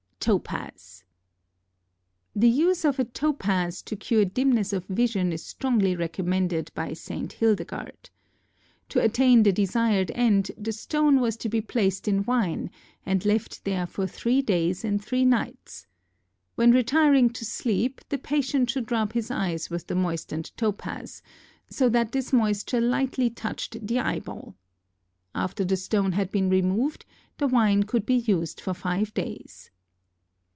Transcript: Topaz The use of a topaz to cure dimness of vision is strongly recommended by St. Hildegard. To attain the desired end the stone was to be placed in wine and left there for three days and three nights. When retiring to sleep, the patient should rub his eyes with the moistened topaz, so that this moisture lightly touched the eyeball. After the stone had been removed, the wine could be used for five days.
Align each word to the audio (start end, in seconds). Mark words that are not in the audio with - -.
Topaz 0.23 1.03
The 2.35 2.47
use 2.47 2.85
of 2.85 2.99
a 2.99 3.05
topaz 3.05 3.81
to 3.81 3.95
cure 3.95 4.23
dimness 4.23 4.71
of 4.71 4.85
vision 4.85 5.33
is 5.33 5.43
strongly 5.43 5.95
recommended 5.95 6.69
by 6.75 6.93
St. 6.93 7.33
Hildegard. 7.33 8.11
To 8.89 8.99
attain 9.01 9.41
the 9.41 9.51
desired 9.51 10.11
end 10.13 10.51
the 10.59 10.73
stone 10.73 11.19
was 11.21 11.35
to 11.37 11.49
be 11.49 11.59
placed 11.59 12.07
in 12.07 12.23
wine 12.25 12.69
and 13.03 13.25
left 13.25 13.65
there 13.65 13.87
for 13.87 14.05
three 14.05 14.43
days 14.43 14.85
and 14.85 15.03
three 15.03 15.25
nights. 15.25 15.87
When 16.53 16.69
retiring 16.71 17.31
to 17.31 17.43
sleep, 17.43 18.01
the 18.09 18.19
patient 18.19 18.69
should 18.69 18.91
rub 18.91 19.13
his 19.13 19.31
eyes 19.31 19.71
with 19.71 19.87
the 19.87 19.95
moistened 19.95 20.55
topaz, 20.55 21.23
so 21.67 21.89
that 21.89 22.11
this 22.11 22.31
moisture 22.31 22.79
lightly 22.79 23.31
touched 23.31 23.87
the 23.87 23.97
eyeball. 23.97 24.53
After 25.33 25.65
the 25.65 25.77
stone 25.77 26.11
had 26.11 26.29
been 26.29 26.47
removed, 26.51 27.07
the 27.39 27.47
wine 27.47 27.81
could 27.81 28.05
be 28.05 28.17
used 28.17 28.61
for 28.61 28.75
five 28.75 29.11
days. 29.15 29.71